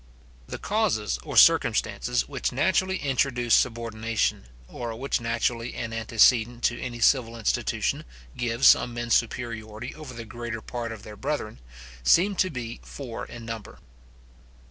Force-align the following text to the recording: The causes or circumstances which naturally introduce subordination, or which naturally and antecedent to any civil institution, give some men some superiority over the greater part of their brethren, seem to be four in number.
The 0.47 0.57
causes 0.57 1.19
or 1.21 1.37
circumstances 1.37 2.27
which 2.27 2.51
naturally 2.51 2.97
introduce 2.97 3.53
subordination, 3.53 4.45
or 4.67 4.95
which 4.95 5.21
naturally 5.21 5.75
and 5.75 5.93
antecedent 5.93 6.63
to 6.63 6.81
any 6.81 6.99
civil 6.99 7.37
institution, 7.37 8.03
give 8.35 8.65
some 8.65 8.95
men 8.95 9.11
some 9.11 9.19
superiority 9.29 9.93
over 9.93 10.15
the 10.15 10.25
greater 10.25 10.59
part 10.59 10.91
of 10.91 11.03
their 11.03 11.15
brethren, 11.15 11.59
seem 12.01 12.35
to 12.37 12.49
be 12.49 12.79
four 12.83 13.27
in 13.27 13.45
number. 13.45 13.77